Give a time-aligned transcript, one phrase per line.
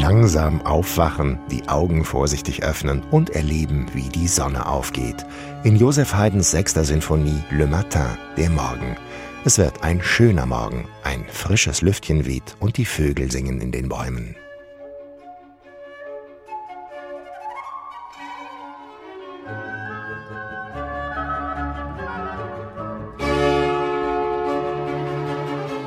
[0.00, 5.26] langsam aufwachen, die Augen vorsichtig öffnen und erleben, wie die Sonne aufgeht.
[5.64, 8.96] In Joseph Haydns sechster Sinfonie Le Matin, der Morgen.
[9.44, 13.88] Es wird ein schöner Morgen, ein frisches Lüftchen weht und die Vögel singen in den
[13.88, 14.36] Bäumen.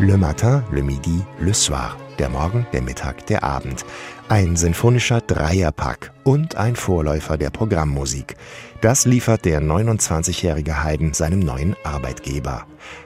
[0.00, 1.96] Le matin, le midi, le soir.
[2.20, 3.84] Der Morgen, der Mittag, der Abend.
[4.28, 8.36] Ein sinfonischer Dreierpack und ein Vorläufer der Programmmusik.
[8.80, 12.64] Das liefert der 29-jährige Haydn seinem neuen Arbeitgeber.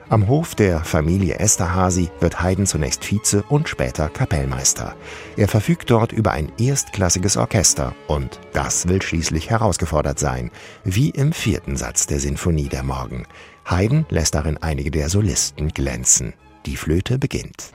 [0.09, 4.95] Am Hof der Familie Esterhazy wird Haydn zunächst Vize und später Kapellmeister.
[5.35, 10.51] Er verfügt dort über ein erstklassiges Orchester und das will schließlich herausgefordert sein,
[10.83, 13.25] wie im vierten Satz der Sinfonie der Morgen.
[13.65, 16.33] Haydn lässt darin einige der Solisten glänzen.
[16.65, 17.73] Die Flöte beginnt.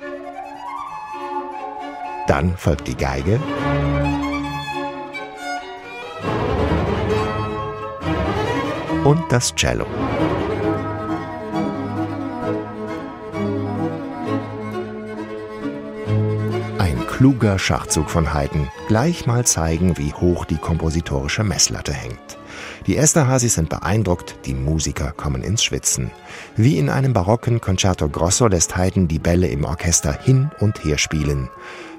[2.27, 3.39] Dann folgt die Geige.
[9.05, 9.85] Und das Cello.
[16.79, 22.38] Ein kluger Schachzug von Haydn, gleich mal zeigen, wie hoch die kompositorische Messlatte hängt.
[22.87, 26.11] Die Esterhazys sind beeindruckt, die Musiker kommen ins Schwitzen.
[26.57, 30.99] Wie in einem barocken Concerto Grosso lässt Haydn die Bälle im Orchester hin und her
[30.99, 31.49] spielen.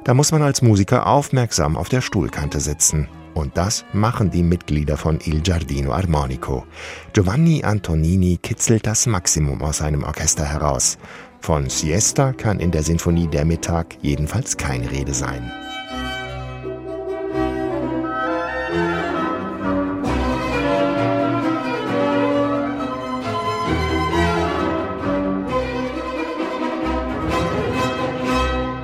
[0.04, 3.08] Da muss man als Musiker aufmerksam auf der Stuhlkante sitzen.
[3.34, 6.66] Und das machen die Mitglieder von Il Giardino Armonico.
[7.14, 10.98] Giovanni Antonini kitzelt das Maximum aus seinem Orchester heraus.
[11.40, 15.52] Von Siesta kann in der Sinfonie der Mittag jedenfalls keine Rede sein.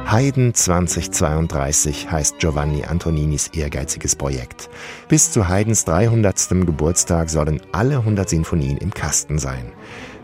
[0.08, 4.70] Haydn 2032 heißt Giovanni Antoninis ehrgeiziges Projekt.
[5.10, 6.50] Bis zu Haydns 300.
[6.64, 9.74] Geburtstag sollen alle 100 Sinfonien im Kasten sein.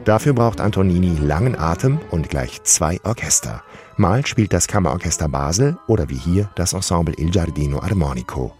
[0.06, 3.64] Dafür braucht Antonini langen Atem und gleich zwei Orchester.
[3.98, 8.54] Mal spielt das Kammerorchester Basel oder wie hier das Ensemble Il Giardino Armonico.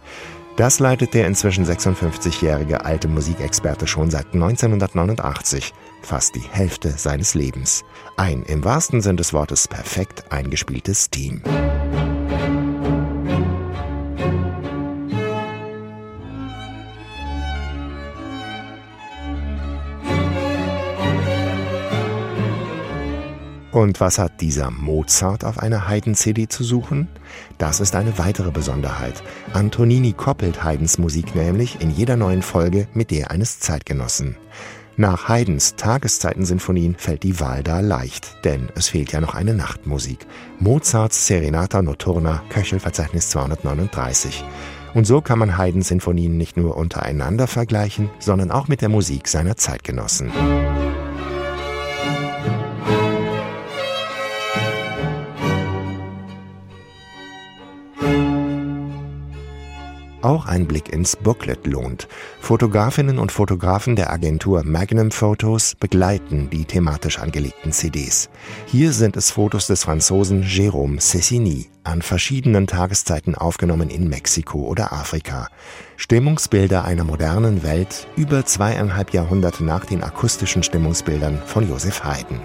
[0.56, 7.84] Das leitet der inzwischen 56-jährige alte Musikexperte schon seit 1989, fast die Hälfte seines Lebens.
[8.16, 11.42] Ein im wahrsten Sinn des Wortes perfekt eingespieltes Team.
[23.72, 27.08] Und was hat dieser Mozart auf einer Haydn-CD zu suchen?
[27.56, 29.22] Das ist eine weitere Besonderheit.
[29.54, 34.36] Antonini koppelt Haydns Musik nämlich in jeder neuen Folge mit der eines Zeitgenossen.
[34.98, 40.26] Nach Haydns Tageszeitensinfonien fällt die Wahl da leicht, denn es fehlt ja noch eine Nachtmusik.
[40.58, 44.44] Mozarts Serenata Notturna, Köchelverzeichnis 239.
[44.92, 49.28] Und so kann man Haydns Sinfonien nicht nur untereinander vergleichen, sondern auch mit der Musik
[49.28, 50.30] seiner Zeitgenossen.
[60.22, 62.06] Auch ein Blick ins Booklet lohnt.
[62.40, 68.30] Fotografinnen und Fotografen der Agentur Magnum Photos begleiten die thematisch angelegten CDs.
[68.66, 74.92] Hier sind es Fotos des Franzosen Jérôme Cessini, an verschiedenen Tageszeiten aufgenommen in Mexiko oder
[74.92, 75.48] Afrika.
[75.96, 82.40] Stimmungsbilder einer modernen Welt über zweieinhalb Jahrhunderte nach den akustischen Stimmungsbildern von Joseph Haydn.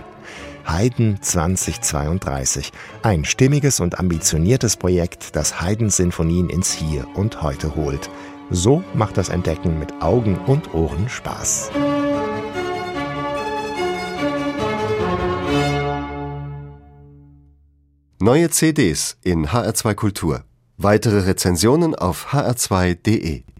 [0.67, 2.71] Haydn 2032.
[3.01, 8.09] Ein stimmiges und ambitioniertes Projekt, das Haydns Sinfonien ins Hier und Heute holt.
[8.49, 11.71] So macht das Entdecken mit Augen und Ohren Spaß.
[18.19, 20.43] Neue CDs in HR2 Kultur.
[20.75, 23.47] Weitere Rezensionen auf hr2.de